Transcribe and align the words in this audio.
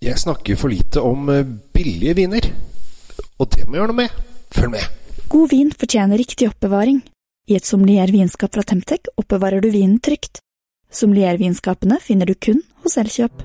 Jeg 0.00 0.16
snakker 0.16 0.56
for 0.56 0.72
lite 0.72 1.02
om 1.04 1.28
eh, 1.28 1.44
billige 1.76 2.14
viner. 2.16 2.46
Og 3.36 3.50
det 3.52 3.66
må 3.66 3.76
jeg 3.76 3.82
gjøre 3.82 3.92
noe 3.92 3.98
med. 3.98 4.20
Følg 4.56 4.72
med. 4.72 4.86
God 5.30 5.50
vin 5.52 5.74
fortjener 5.76 6.16
riktig 6.16 6.48
oppbevaring. 6.48 7.02
I 7.50 7.58
et 7.58 7.68
sommelier-vinskap 7.68 8.56
fra 8.56 8.64
Temtec 8.64 9.12
oppbevarer 9.20 9.60
du 9.60 9.68
vinen 9.68 9.98
trygt. 10.00 10.40
Sommelier-vinskapene 10.90 12.00
finner 12.00 12.32
du 12.32 12.34
kun 12.34 12.64
hos 12.80 12.96
Elkjøp. 13.02 13.44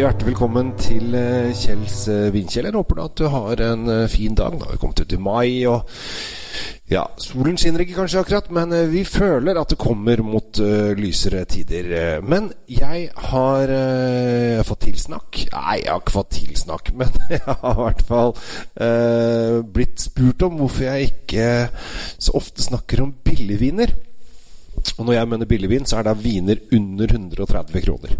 Hjertelig 0.00 0.30
velkommen 0.30 0.70
til 0.80 1.12
eh, 1.12 1.50
Kjells 1.52 2.06
vindkjeller 2.06 2.30
vinkjeller. 2.32 2.76
Håper 2.78 2.96
du 2.96 3.00
at 3.02 3.18
du 3.20 3.26
har 3.28 3.60
en 3.66 3.90
eh, 3.92 4.06
fin 4.08 4.36
dag. 4.38 4.54
Nå 4.56 4.64
har 4.64 4.72
vi 4.72 4.80
kommet 4.80 5.02
ut 5.02 5.12
i 5.12 5.18
mai, 5.20 5.66
og 5.68 5.90
ja, 6.88 7.02
solen 7.20 7.58
skinner 7.60 7.84
ikke 7.84 7.98
kanskje 7.98 8.22
akkurat, 8.22 8.48
men 8.54 8.72
vi 8.88 9.02
føler 9.04 9.60
at 9.60 9.74
det 9.74 9.78
kommer 9.82 10.22
mot 10.24 10.58
lysere 10.98 11.44
tider. 11.52 12.18
Men 12.26 12.48
jeg 12.66 13.10
har 13.28 13.74
fått 14.66 14.82
tilsnakk. 14.88 15.44
Nei, 15.52 15.76
jeg 15.84 15.92
har 15.92 16.02
ikke 16.02 16.16
fått 16.16 16.34
tilsnakk, 16.40 16.90
men 16.98 17.14
jeg 17.30 17.44
har 17.46 17.70
i 17.70 17.84
hvert 17.84 18.04
fall 18.08 18.34
blitt 19.76 20.02
spurt 20.02 20.48
om 20.48 20.58
hvorfor 20.58 20.88
jeg 20.88 21.12
ikke 21.12 21.50
så 22.16 22.34
ofte 22.40 22.66
snakker 22.66 23.04
om 23.04 23.14
billigviner. 23.22 23.94
Og 24.96 25.06
når 25.06 25.16
jeg 25.16 25.28
mener 25.30 25.48
billigvin, 25.50 25.86
så 25.88 25.98
er 25.98 26.08
det 26.08 26.16
viner 26.22 26.60
under 26.76 27.14
130 27.14 27.84
kroner. 27.84 28.16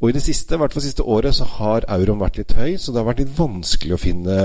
Og 0.00 0.08
i 0.08 0.16
det 0.16 0.22
siste, 0.24 0.56
i 0.56 0.60
hvert 0.60 0.74
fall 0.74 0.84
siste 0.84 1.06
året, 1.16 1.36
så 1.36 1.48
har 1.58 1.88
euroen 1.96 2.22
vært 2.22 2.40
litt 2.40 2.54
høy, 2.58 2.76
så 2.80 2.92
det 2.92 3.02
har 3.02 3.08
vært 3.10 3.24
litt 3.24 3.34
vanskelig 3.38 3.96
å 3.96 4.00
finne 4.00 4.36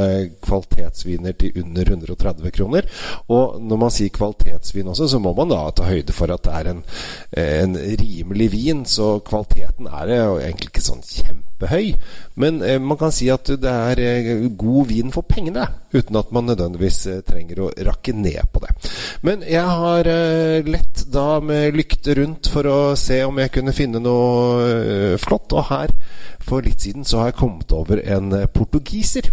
kvalitetsviner 0.45 1.37
til 1.39 1.61
under 1.63 1.93
130 1.95 2.55
kroner. 2.55 2.89
Og 3.31 3.59
når 3.63 3.83
man 3.85 3.93
sier 3.93 4.13
kvalitetsvin 4.15 4.91
også, 4.91 5.09
så 5.13 5.21
må 5.23 5.35
man 5.37 5.53
da 5.53 5.61
ta 5.75 5.89
høyde 5.89 6.15
for 6.15 6.31
at 6.33 6.45
det 6.47 6.55
er 6.59 6.73
en, 6.73 6.81
en 7.43 7.77
rimelig 8.03 8.51
vin, 8.55 8.83
så 8.89 9.17
kvaliteten 9.25 9.89
er 9.89 10.09
det 10.09 10.19
egentlig 10.19 10.73
ikke 10.73 10.89
sånn 10.89 11.05
kjempehøy. 11.59 11.95
Men 12.35 12.61
eh, 12.63 12.79
man 12.79 12.97
kan 12.97 13.11
si 13.11 13.29
at 13.29 13.45
det 13.47 13.69
er 13.69 13.99
eh, 13.99 14.49
god 14.57 14.87
vin 14.87 15.11
for 15.11 15.21
pengene, 15.21 15.67
uten 15.93 16.15
at 16.15 16.31
man 16.31 16.45
nødvendigvis 16.45 17.07
eh, 17.07 17.21
trenger 17.21 17.59
å 17.59 17.71
rakke 17.85 18.13
ned 18.13 18.39
på 18.51 18.59
det. 18.63 18.71
Men 19.21 19.43
jeg 19.43 19.65
har 19.65 20.05
lett 20.65 21.05
da 21.11 21.39
med 21.39 21.75
lykte 21.75 22.15
rundt 22.15 22.49
for 22.51 22.65
å 22.65 22.95
se 22.95 23.23
om 23.25 23.37
jeg 23.39 23.51
kunne 23.51 23.73
finne 23.75 23.99
noe 23.99 25.17
flott. 25.19 25.51
Og 25.53 25.65
her, 25.69 25.91
for 26.45 26.61
litt 26.61 26.81
siden, 26.81 27.05
så 27.05 27.21
har 27.21 27.31
jeg 27.31 27.39
kommet 27.39 27.71
over 27.73 28.01
en 28.05 28.31
portugiser. 28.53 29.31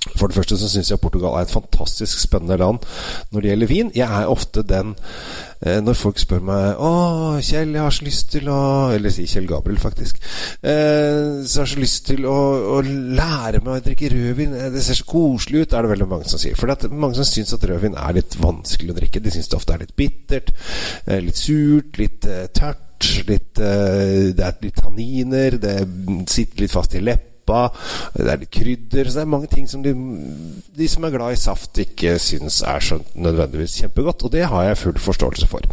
For 0.00 0.30
det 0.30 0.36
første 0.38 0.56
så 0.56 0.68
syns 0.70 0.88
jeg 0.88 1.00
Portugal 1.00 1.34
er 1.36 1.44
et 1.44 1.52
fantastisk 1.52 2.22
spennende 2.22 2.56
land 2.56 2.78
når 3.30 3.42
det 3.42 3.50
gjelder 3.50 3.68
vin. 3.68 3.90
Jeg 3.94 4.08
er 4.08 4.30
ofte 4.32 4.62
den 4.64 4.94
eh, 5.60 5.76
når 5.84 5.98
folk 5.98 6.18
spør 6.18 6.40
meg 6.48 6.80
'Å, 6.80 6.92
Kjell, 7.44 7.74
jeg 7.76 7.84
har 7.84 7.92
så 7.92 8.06
lyst 8.06 8.30
til 8.32 8.48
å 8.48 8.60
Eller 8.94 9.12
si 9.12 9.26
Kjell 9.28 9.48
Gabriel, 9.50 9.78
faktisk. 9.78 10.16
Eh, 10.64 11.44
så 11.44 11.62
jeg 11.62 11.72
så 11.74 11.82
lyst 11.82 12.06
til 12.08 12.24
å, 12.24 12.38
å 12.78 12.80
lære 12.80 13.60
meg 13.60 13.76
å 13.76 13.84
drikke 13.84 14.12
rødvin. 14.14 14.56
Eh, 14.56 14.72
det 14.72 14.84
ser 14.84 15.02
så 15.02 15.04
koselig 15.04 15.66
ut, 15.66 15.72
er 15.76 15.84
det 15.84 15.92
veldig 15.92 16.08
mange 16.08 16.32
som 16.32 16.40
sier. 16.40 16.56
For 16.56 16.66
det 16.66 16.88
er 16.88 17.00
mange 17.04 17.20
som 17.20 17.28
syns 17.28 17.52
at 17.56 17.68
rødvin 17.68 17.98
er 18.00 18.16
litt 18.16 18.40
vanskelig 18.40 18.94
å 18.94 19.00
drikke. 19.02 19.20
De 19.20 19.36
syns 19.36 19.52
det 19.52 19.60
ofte 19.60 19.76
er 19.76 19.84
litt 19.84 19.96
bittert, 20.00 20.54
eh, 21.06 21.20
litt 21.20 21.36
surt, 21.36 22.00
litt 22.00 22.24
tørt. 22.56 22.86
Litt, 23.00 23.56
det 23.56 24.44
er 24.44 24.58
litt 24.60 24.76
tanniner, 24.76 25.54
det 25.56 25.72
sitter 26.28 26.66
litt 26.66 26.74
fast 26.74 26.92
i 26.98 27.00
leppa 27.50 27.70
det 28.14 28.30
er 28.30 28.40
litt 28.40 28.52
krydder 28.54 29.08
Så 29.08 29.18
det 29.18 29.24
er 29.24 29.32
mange 29.32 29.50
ting 29.50 29.68
som 29.68 29.82
de, 29.84 29.92
de 30.76 30.88
som 30.90 31.04
er 31.04 31.14
glad 31.14 31.34
i 31.34 31.40
saft, 31.40 31.78
ikke 31.78 32.16
syns 32.22 32.60
er 32.66 32.80
så 32.84 33.00
nødvendigvis 33.14 33.78
kjempegodt. 33.82 34.24
Og 34.26 34.32
det 34.32 34.46
har 34.50 34.66
jeg 34.66 34.78
full 34.80 34.98
forståelse 34.98 35.48
for. 35.50 35.66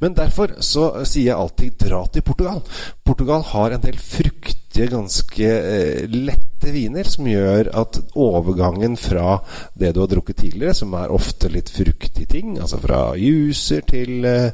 Men 0.00 0.16
derfor 0.16 0.56
så 0.60 0.90
sier 1.04 1.32
jeg 1.32 1.38
alltid 1.38 1.78
dra 1.86 2.04
til 2.12 2.22
Portugal. 2.26 2.62
Portugal 3.04 3.44
har 3.52 3.74
en 3.74 3.84
del 3.84 3.98
fruktige, 3.98 4.90
ganske 4.90 5.48
eh, 5.48 6.10
lette 6.10 6.53
viner 6.72 7.08
som 7.08 7.26
gjør 7.28 7.68
at 7.76 7.98
overgangen 8.16 8.96
fra 9.00 9.38
det 9.78 9.92
du 9.94 10.00
har 10.02 10.10
drukket 10.10 10.40
tidligere, 10.40 10.76
som 10.76 10.94
er 10.96 11.12
ofte 11.14 11.50
litt 11.52 11.72
fruktige 11.74 12.28
ting, 12.30 12.56
altså 12.60 12.80
fra 12.82 13.00
juicer 13.20 13.84
til, 13.88 14.24
eh, 14.24 14.52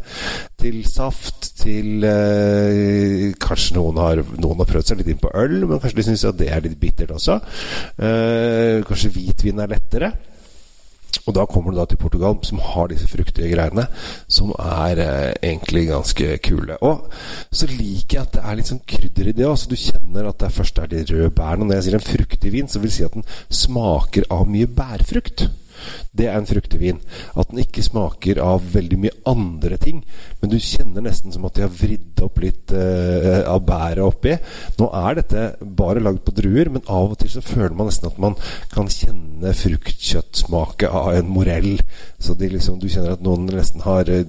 til 0.60 0.82
saft 0.88 1.53
til 1.60 2.04
eh, 2.06 3.31
Kanskje 3.41 3.76
noen 3.76 4.00
har, 4.00 4.22
noen 4.41 4.62
har, 4.62 4.69
prøvd 4.71 4.91
seg 4.91 5.00
litt 5.00 5.12
inn 5.12 5.21
på 5.21 5.32
øl, 5.37 5.60
men 5.66 5.81
kanskje 5.81 6.00
de 6.00 6.09
syns 6.09 6.26
at 6.28 6.38
det 6.41 6.50
er 6.50 6.65
litt 6.65 6.78
bittert 6.81 7.15
også. 7.15 7.38
Eh, 8.00 8.81
kanskje 8.88 9.12
hvitvin 9.15 9.62
er 9.62 9.72
lettere. 9.75 10.12
Og 11.27 11.37
da 11.37 11.47
kommer 11.49 11.73
du 11.73 11.81
da 11.81 11.87
til 11.89 12.01
Portugal, 12.01 12.39
som 12.47 12.63
har 12.65 12.91
disse 12.91 13.09
fruktige 13.11 13.51
greiene, 13.53 13.87
som 14.29 14.53
er 14.57 15.03
eh, 15.05 15.33
egentlig 15.53 15.87
ganske 15.91 16.39
kule. 16.47 16.79
Og 16.87 17.09
så 17.53 17.69
liker 17.71 18.19
jeg 18.19 18.27
at 18.27 18.37
det 18.37 18.45
er 18.45 18.59
litt 18.59 18.73
sånn 18.73 18.85
krydder 18.89 19.31
i 19.31 19.37
det 19.37 19.49
òg. 19.49 19.67
Du 19.71 19.77
kjenner 19.79 20.31
at 20.31 20.41
det 20.43 20.53
først 20.57 20.81
er 20.81 20.91
de 20.91 21.05
røde 21.11 21.33
bærene. 21.37 21.65
Og 21.65 21.71
når 21.71 21.81
jeg 21.81 21.89
sier 21.89 21.99
en 22.01 22.09
fruktig 22.09 22.55
vin, 22.55 22.71
så 22.71 22.81
vil 22.81 22.93
jeg 22.93 22.99
si 22.99 23.09
at 23.09 23.19
den 23.19 23.29
smaker 23.63 24.29
av 24.33 24.49
mye 24.51 24.71
bærfrukt. 24.71 25.49
Det 26.17 26.27
er 26.29 26.39
en 26.39 26.49
fruktevin. 26.49 27.01
At 27.39 27.51
den 27.51 27.63
ikke 27.63 27.85
smaker 27.85 28.41
av 28.45 28.65
veldig 28.75 28.99
mye 29.05 29.17
andre 29.31 29.79
ting. 29.81 30.03
Men 30.41 30.53
du 30.53 30.59
kjenner 30.61 31.05
nesten 31.05 31.35
som 31.35 31.47
at 31.49 31.57
de 31.57 31.65
har 31.67 31.73
vridd 31.75 32.23
opp 32.25 32.41
litt 32.43 32.75
uh, 32.75 33.47
av 33.51 33.63
bæret 33.69 34.05
oppi. 34.05 34.37
Nå 34.81 34.91
er 35.03 35.21
dette 35.21 35.47
bare 35.61 36.03
lagd 36.05 36.23
på 36.27 36.35
druer, 36.37 36.73
men 36.73 36.87
av 36.87 37.15
og 37.15 37.21
til 37.21 37.33
så 37.33 37.45
føler 37.45 37.77
man 37.77 37.91
nesten 37.91 38.11
at 38.11 38.21
man 38.23 38.37
kan 38.75 38.91
kjenne 38.91 39.55
fruktkjøttsmaket 39.57 40.91
av 40.91 41.15
en 41.19 41.33
morell. 41.33 41.73
Så 42.21 42.37
liksom, 42.41 42.81
du 42.81 42.89
kjenner 42.91 43.17
at 43.17 43.25
noen 43.25 43.49
nesten 43.51 43.85
har 43.87 44.11
uh, 44.11 44.23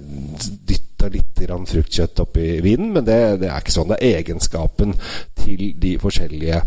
dytta 0.68 1.10
litt 1.12 1.32
fruktkjøtt 1.42 2.20
oppi 2.22 2.60
vinen, 2.62 2.92
men 2.94 3.06
det, 3.06 3.18
det 3.42 3.50
er 3.50 3.62
ikke 3.62 3.74
sånn. 3.74 3.92
Det 3.92 3.98
er 4.00 4.20
egenskapen 4.20 4.94
til 5.42 5.72
de 5.82 5.96
forskjellige 6.02 6.62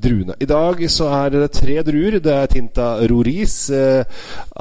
druene. 0.00 0.36
I 0.40 0.48
dag 0.48 0.82
så 0.90 1.08
er 1.20 1.34
det 1.34 1.50
tre 1.56 1.78
druer. 1.86 2.18
Det 2.22 2.34
er 2.34 2.50
Tinta 2.50 2.88
Roriz, 3.10 3.56
eh, 3.70 4.04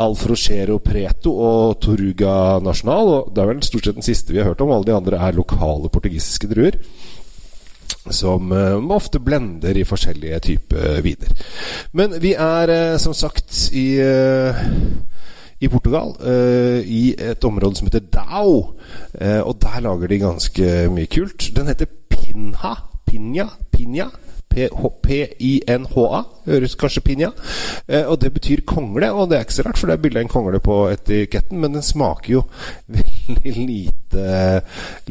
Alfrochero 0.04 0.80
Preto 0.84 1.34
og 1.34 1.80
Toruga 1.84 2.60
National. 2.64 3.14
Og 3.14 3.34
det 3.34 3.44
er 3.44 3.52
vel 3.52 3.66
stort 3.66 3.90
sett 3.90 4.00
den 4.00 4.08
siste 4.08 4.34
vi 4.34 4.42
har 4.42 4.52
hørt 4.52 4.64
om. 4.66 4.74
Alle 4.74 4.90
de 4.90 4.98
andre 4.98 5.22
er 5.22 5.38
lokale 5.38 5.92
portugisiske 5.94 6.50
druer. 6.52 6.80
Som 8.10 8.54
eh, 8.56 8.78
ofte 8.96 9.20
blender 9.20 9.78
i 9.78 9.88
forskjellige 9.88 10.42
typer 10.48 11.02
viner. 11.06 11.34
Men 11.94 12.18
vi 12.24 12.34
er 12.34 12.74
eh, 12.74 12.98
som 13.02 13.16
sagt 13.18 13.68
i 13.76 13.90
eh, 14.04 14.66
i 15.60 15.68
Portugal, 15.70 16.14
uh, 16.22 16.80
i 16.86 17.16
et 17.18 17.44
område 17.48 17.80
som 17.80 17.88
heter 17.90 18.06
Dao. 18.14 18.76
Uh, 19.18 19.42
og 19.42 19.58
der 19.62 19.82
lager 19.82 20.12
de 20.12 20.20
ganske 20.22 20.74
mye 20.94 21.10
kult. 21.10 21.50
Den 21.56 21.72
heter 21.72 21.90
Pinha. 22.10 22.76
Pinha. 23.08 23.48
Pinja. 23.74 24.12
P-I-N-H-A. 24.58 26.24
Høres 26.48 26.76
kanskje 26.80 27.04
pinja. 27.06 27.32
Eh, 27.88 28.04
og 28.08 28.20
det 28.22 28.34
betyr 28.34 28.66
kongle, 28.68 29.12
og 29.14 29.30
det 29.30 29.38
er 29.38 29.46
ikke 29.46 29.58
så 29.60 29.68
rart, 29.68 29.80
for 29.80 29.90
det 29.90 29.98
er 29.98 30.04
bilde 30.04 30.22
av 30.22 30.28
en 30.28 30.34
kongle 30.34 30.62
på 30.64 30.80
etiketten, 30.96 31.62
men 31.62 31.78
den 31.78 31.86
smaker 31.86 32.34
jo 32.34 32.44
veldig 32.98 33.56
lite, 33.58 34.28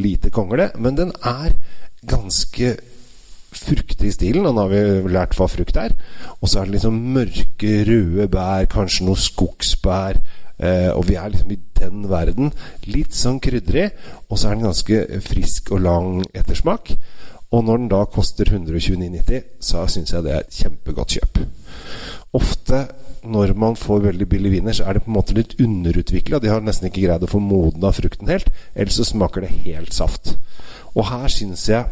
lite 0.03 0.35
kongle. 0.35 0.71
Men 0.77 0.99
den 0.99 1.15
er 1.23 1.57
ganske 2.07 2.77
fruktig 3.57 4.11
i 4.11 4.15
stilen. 4.15 4.47
Og 4.47 4.55
nå 4.55 4.67
har 4.67 4.73
vi 4.73 5.15
lært 5.15 5.37
hva 5.39 5.49
frukt 5.51 5.79
er. 5.81 5.95
Og 6.41 6.51
så 6.51 6.61
er 6.61 6.69
det 6.69 6.79
liksom 6.79 6.99
mørke, 7.17 7.77
røde 7.89 8.29
bær, 8.33 8.67
kanskje 8.73 9.09
noe 9.09 9.21
skogsbær. 9.21 10.21
Eh, 10.57 10.91
og 10.93 11.05
vi 11.09 11.19
er 11.21 11.33
liksom 11.33 11.53
i 11.53 11.61
den 11.81 12.07
verden. 12.11 12.53
Litt 12.89 13.17
sånn 13.17 13.41
krydrig. 13.45 13.91
Og 14.29 14.39
så 14.39 14.51
er 14.51 14.59
den 14.59 14.69
ganske 14.69 15.23
frisk 15.27 15.73
og 15.77 15.85
lang 15.87 16.11
ettersmak. 16.35 16.95
Og 17.55 17.65
når 17.65 17.83
den 17.83 17.91
da 17.93 18.05
koster 18.11 18.49
129,90, 18.51 19.43
så 19.63 19.85
syns 19.91 20.13
jeg 20.13 20.25
det 20.27 20.33
er 20.35 20.45
et 20.45 20.57
kjempegodt 20.63 21.17
kjøp. 21.17 21.43
Ofte 22.37 22.87
når 23.27 23.55
man 23.59 23.77
får 23.79 24.05
veldig 24.05 24.29
billig 24.31 24.53
viner, 24.53 24.75
så 24.77 24.87
er 24.87 24.97
det 24.97 25.05
på 25.05 25.11
en 25.11 25.19
måte 25.19 25.35
litt 25.37 25.57
underutvikla. 25.63 26.41
De 26.43 26.51
har 26.51 26.63
nesten 26.65 26.89
ikke 26.89 27.07
greid 27.07 27.25
å 27.27 27.31
få 27.31 27.41
modna 27.43 27.93
frukten 27.95 28.31
helt, 28.31 28.51
ellers 28.75 28.99
så 29.01 29.07
smaker 29.09 29.47
det 29.47 29.55
helt 29.67 29.95
saft. 29.95 30.35
Og 30.95 31.09
her 31.11 31.29
syns 31.33 31.67
jeg 31.71 31.87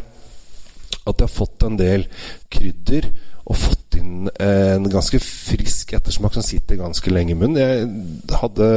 at 1.05 1.19
jeg 1.19 1.27
har 1.27 1.33
fått 1.33 1.65
en 1.65 1.77
del 1.79 2.07
krydder 2.53 3.09
og 3.45 3.59
fått 3.61 3.99
inn 3.99 4.29
en 4.41 4.87
ganske 4.89 5.19
frisk 5.21 5.93
ettersmak 5.93 6.33
som 6.33 6.45
sitter 6.45 6.79
ganske 6.79 7.11
lenge 7.13 7.35
i 7.35 7.37
munnen. 7.37 7.59
Jeg 7.61 8.39
hadde 8.41 8.69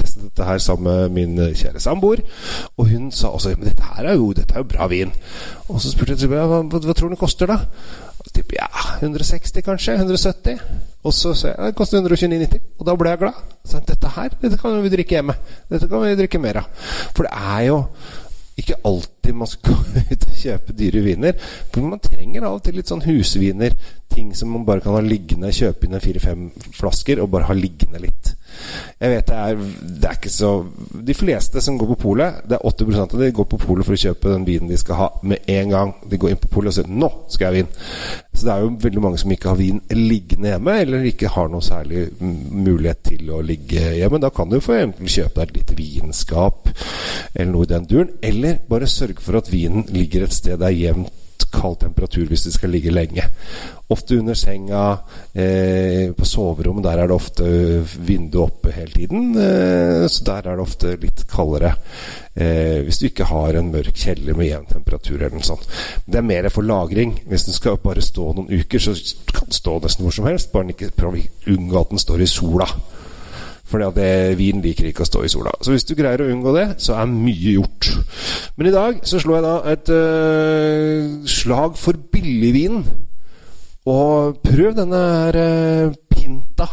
testet 0.00 0.33
her 0.46 0.62
sammen 0.62 0.86
med 0.86 1.14
min 1.18 1.54
kjære 1.56 1.82
samboer, 1.82 2.24
og 2.76 2.88
hun 2.90 3.10
sa 3.14 3.32
også 3.34 3.54
men 3.58 3.68
dette 3.70 3.84
her 3.94 4.10
er 4.10 4.18
jo, 4.18 4.32
dette 4.36 4.54
er 4.54 4.64
jo 4.64 4.70
bra 4.70 4.88
vin. 4.90 5.12
Og 5.68 5.80
så 5.80 5.92
spurte 5.92 6.16
jeg 6.18 6.30
hva, 6.30 6.46
hva, 6.48 6.62
hva 6.64 6.96
tror 6.96 7.10
du 7.10 7.14
den 7.14 7.20
koster, 7.20 7.50
da? 7.50 7.60
Typ, 8.34 8.54
ja, 8.56 8.66
160 9.00 9.62
kanskje? 9.62 9.94
170? 10.00 10.58
Og 11.04 11.12
så 11.14 11.34
sa 11.36 11.52
jeg 11.52 11.70
det 11.70 11.76
koster 11.78 12.00
129,90. 12.00 12.62
Og 12.80 12.88
da 12.88 12.94
ble 12.98 13.12
jeg 13.12 13.20
glad. 13.20 13.40
Så 13.68 13.80
dette 13.86 14.10
her, 14.16 14.34
dette 14.40 14.58
kan 14.58 14.78
vi 14.82 14.90
drikke 14.90 15.18
hjemme. 15.18 15.36
Dette 15.70 15.88
kan 15.90 16.02
vi 16.02 16.16
drikke 16.18 16.40
mer 16.42 16.62
av. 16.64 16.86
For 17.14 17.28
det 17.28 17.34
er 17.36 17.66
jo 17.68 17.78
ikke 18.58 18.78
alltid 18.86 19.36
man 19.36 19.50
skal 19.50 19.76
gå 19.94 20.02
ut 20.10 20.26
og 20.30 20.38
kjøpe 20.40 20.76
dyre 20.78 21.02
viner. 21.04 21.36
For 21.74 21.84
man 21.84 22.02
trenger 22.02 22.46
av 22.48 22.58
og 22.58 22.64
til 22.64 22.78
litt 22.78 22.90
sånn 22.90 23.04
husviner. 23.04 23.76
Ting 24.14 24.32
som 24.38 24.54
man 24.54 24.64
bare 24.66 24.84
kan 24.84 24.96
ha 24.96 25.02
liggende, 25.04 25.52
kjøpe 25.54 25.88
inn 25.88 26.00
fire-fem 26.00 26.48
flasker 26.78 27.20
og 27.22 27.32
bare 27.34 27.50
ha 27.50 27.58
liggende 27.58 28.00
litt. 28.02 28.23
Jeg 29.04 29.12
vet 29.12 29.28
det 29.28 29.36
er, 29.36 29.58
det 30.00 30.08
er 30.08 30.16
ikke 30.16 30.30
så 30.32 30.50
De 31.04 31.14
fleste 31.16 31.60
som 31.60 31.76
går 31.76 31.90
på 31.92 31.96
polet, 32.06 32.38
det 32.48 32.56
er 32.56 32.62
80% 32.70 33.16
av 33.16 33.20
de 33.20 33.30
går 33.36 33.46
på 33.50 33.58
polet 33.60 33.84
for 33.84 33.96
å 33.96 34.00
kjøpe 34.00 34.30
den 34.32 34.46
vinen 34.48 34.70
de 34.70 34.78
skal 34.80 34.96
ha 34.96 35.08
med 35.28 35.44
en 35.50 35.74
gang. 35.74 35.90
De 36.08 36.20
går 36.20 36.32
inn 36.32 36.40
på 36.40 36.48
polet 36.54 36.72
og 36.72 36.76
sier 36.78 36.88
'nå 36.88 37.10
skal 37.28 37.44
jeg 37.44 37.50
ha 37.50 37.56
vin'. 37.58 37.74
Så 38.32 38.46
det 38.46 38.52
er 38.54 38.60
jo 38.62 38.70
veldig 38.80 39.02
mange 39.02 39.18
som 39.18 39.30
ikke 39.30 39.48
har 39.48 39.60
vin 39.60 39.80
liggende 39.90 40.48
hjemme, 40.48 40.80
eller 40.80 41.04
ikke 41.04 41.28
har 41.28 41.48
noe 41.48 41.60
særlig 41.60 42.08
mulighet 42.20 43.02
til 43.10 43.30
å 43.30 43.42
ligge 43.44 43.82
hjemme. 43.98 44.20
Da 44.20 44.30
kan 44.30 44.48
du 44.48 44.56
f.eks. 44.56 45.12
kjøpe 45.16 45.40
deg 45.40 45.48
et 45.48 45.56
lite 45.56 45.76
vinskap 45.76 46.68
eller 47.34 47.52
noe 47.52 47.68
i 47.68 47.72
den 47.74 47.84
duren. 47.84 48.10
Eller 48.22 48.58
bare 48.68 48.86
sørge 48.86 49.20
for 49.20 49.36
at 49.36 49.52
vinen 49.52 49.84
ligger 49.88 50.24
et 50.24 50.32
sted 50.32 50.58
det 50.58 50.66
er 50.66 50.80
jevnt 50.80 51.12
kald 51.54 51.78
temperatur 51.82 52.26
hvis 52.30 52.44
det 52.48 52.54
skal 52.56 52.72
ligge 52.74 52.92
lenge. 52.92 53.24
Ofte 53.92 54.18
under 54.18 54.34
senga, 54.34 54.98
eh, 55.34 56.10
på 56.16 56.26
soverommet, 56.26 56.84
der 56.86 57.02
er 57.02 57.10
det 57.10 57.16
ofte 57.16 57.44
vindu 58.06 58.40
oppe 58.42 58.72
hele 58.72 58.90
tiden. 58.90 59.36
Eh, 59.36 60.06
så 60.08 60.24
der 60.24 60.48
er 60.48 60.56
det 60.56 60.64
ofte 60.64 60.96
litt 61.00 61.26
kaldere. 61.30 61.74
Eh, 62.34 62.80
hvis 62.82 62.98
du 62.98 63.06
ikke 63.06 63.28
har 63.28 63.54
en 63.54 63.70
mørk 63.70 63.94
kjeller 63.94 64.34
med 64.34 64.48
jevn 64.48 64.66
temperatur 64.72 65.20
eller 65.20 65.36
noe 65.36 65.46
sånt. 65.46 65.68
Det 66.06 66.18
er 66.18 66.26
mer 66.26 66.48
for 66.50 66.66
lagring. 66.66 67.20
Hvis 67.28 67.46
den 67.46 67.54
skal 67.54 67.78
bare 67.82 68.02
stå 68.02 68.32
noen 68.34 68.50
uker, 68.50 68.82
så 68.82 68.96
kan 69.30 69.46
den 69.46 69.60
stå 69.60 69.78
nesten 69.84 70.06
hvor 70.06 70.16
som 70.16 70.26
helst. 70.26 70.52
Bare 70.52 70.74
ikke 70.74 70.90
prøv 70.96 71.20
unngå 71.46 71.80
at 71.80 71.94
den 71.94 72.02
står 72.02 72.24
i 72.24 72.30
sola. 72.30 72.68
For 73.64 73.80
vin 74.36 74.60
liker 74.62 74.86
ikke 74.90 75.02
å 75.02 75.08
stå 75.08 75.24
i 75.24 75.30
sola. 75.32 75.52
Så 75.64 75.72
hvis 75.72 75.86
du 75.88 75.94
greier 75.98 76.20
å 76.20 76.28
unngå 76.30 76.52
det, 76.54 76.66
så 76.84 76.98
er 77.00 77.10
mye 77.10 77.56
gjort. 77.56 77.90
Men 78.56 78.68
i 78.70 78.74
dag 78.74 79.00
så 79.02 79.18
slår 79.18 79.40
jeg 79.40 79.44
da 79.44 79.54
et 79.72 79.88
uh, 79.90 81.26
slag 81.26 81.74
for 81.78 81.98
billigvin. 82.12 82.84
Og 83.90 84.38
prøv 84.44 84.76
denne 84.78 85.00
her 85.00 85.38
uh, 85.88 85.96
Pinta 86.10 86.68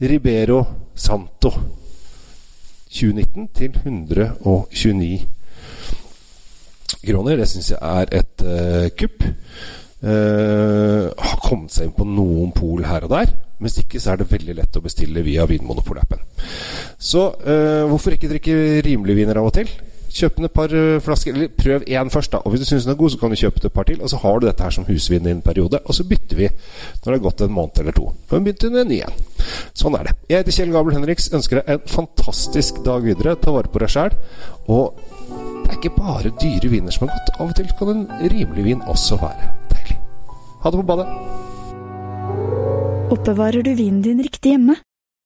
Ribero 0.00 0.64
Santo. 0.96 1.52
2019 2.92 3.48
til 3.56 3.76
129 3.84 5.20
kroner. 7.06 7.36
Det 7.36 7.48
syns 7.48 7.70
jeg 7.70 7.78
er 7.82 8.06
et 8.22 8.46
uh, 8.48 8.88
kupp. 8.96 9.28
Uh, 10.02 11.12
har 11.14 11.38
kommet 11.44 11.70
seg 11.70 11.86
inn 11.86 11.94
på 11.94 12.08
noen 12.08 12.50
pol 12.56 12.84
her 12.88 13.04
og 13.06 13.12
der. 13.12 13.36
Hvis 13.62 13.82
ikke 13.84 14.00
så 14.02 14.14
er 14.14 14.22
det 14.22 14.32
veldig 14.32 14.56
lett 14.58 14.80
å 14.80 14.82
bestille 14.82 15.22
via 15.22 15.44
Vinmonopol-appen. 15.46 16.24
Så 16.98 17.28
uh, 17.28 17.84
hvorfor 17.92 18.16
ikke 18.16 18.32
drikke 18.32 18.80
rimelige 18.88 19.20
viner 19.20 19.38
av 19.38 19.52
og 19.52 19.58
til? 19.60 19.68
Kjøp 20.12 20.40
et 20.42 20.52
par 20.52 20.72
uh, 20.76 21.00
flasker, 21.00 21.32
eller 21.32 21.48
prøv 21.56 21.86
én 21.88 22.10
først. 22.12 22.32
da 22.32 22.42
Og 22.44 22.52
Hvis 22.52 22.60
du 22.60 22.66
syns 22.66 22.84
den 22.84 22.92
er 22.92 23.00
god, 23.00 23.10
så 23.10 23.18
kan 23.18 23.32
du 23.32 23.36
kjøpe 23.36 23.64
et 23.64 23.72
par 23.72 23.88
til. 23.88 24.02
Og 24.02 24.10
så 24.12 24.20
har 24.20 24.38
du 24.38 24.46
dette 24.46 24.62
her 24.62 24.74
som 24.74 24.84
husvin 24.84 25.26
i 25.26 25.32
en 25.32 25.42
periode. 25.42 25.80
Og 25.86 25.94
så 25.94 26.04
bytter 26.04 26.36
vi 26.36 26.48
når 26.48 27.06
det 27.06 27.14
har 27.14 27.24
gått 27.28 27.40
en 27.40 27.54
måned 27.56 27.80
eller 27.80 27.96
to. 27.96 28.12
For 28.28 28.38
vi 28.38 28.50
begynte 28.50 28.70
med 28.70 28.84
en 28.84 28.92
ny 28.92 29.00
en. 29.06 29.22
Sånn 29.78 29.96
er 29.96 30.10
det. 30.10 30.16
Jeg 30.28 30.42
heter 30.42 30.58
Kjell 30.58 30.74
Gabel 30.76 30.96
Henriks. 30.98 31.30
Ønsker 31.32 31.60
deg 31.60 31.72
en 31.74 31.88
fantastisk 31.88 32.82
dag 32.84 33.06
videre. 33.06 33.36
Ta 33.40 33.54
vare 33.56 33.72
på 33.72 33.82
deg 33.82 33.92
sjæl. 33.94 34.18
Og 34.68 35.00
det 35.62 35.70
er 35.70 35.78
ikke 35.80 35.96
bare 35.96 36.34
dyre 36.42 36.72
viner 36.72 36.92
som 36.94 37.08
er 37.08 37.14
godt. 37.16 37.34
Av 37.38 37.48
og 37.48 37.56
til 37.56 37.72
kan 37.78 37.94
en 37.94 38.06
rimelig 38.34 38.66
vin 38.68 38.84
også 38.92 39.20
være 39.22 39.48
deilig. 39.72 39.96
Ha 40.62 40.70
det 40.70 40.82
på 40.82 40.88
badet. 40.92 41.08
Oppbevarer 43.12 43.64
du 43.64 43.74
vinen 43.76 44.04
din 44.04 44.20
riktig 44.24 44.54
hjemme? 44.54 44.76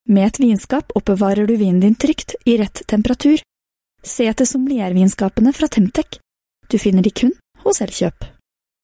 Med 0.06 0.26
et 0.30 0.38
vinskap 0.38 0.92
oppbevarer 0.94 1.46
du 1.50 1.56
vinen 1.58 1.82
din 1.82 1.94
trygt, 1.98 2.36
i 2.46 2.56
rett 2.60 2.82
temperatur. 2.86 3.42
Se 4.06 4.22
etter 4.30 4.46
sommeliervinskapene 4.46 5.50
fra 5.52 5.66
Temtec. 5.68 6.20
Du 6.70 6.78
finner 6.78 7.02
de 7.02 7.10
kun 7.10 7.32
hos 7.64 7.80
Elkjøp. 7.82 8.35